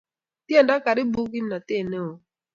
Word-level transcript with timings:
tiendo 0.47 0.73
karibu 0.85 1.21
kimnatet 1.31 1.85
neoo 1.91 2.15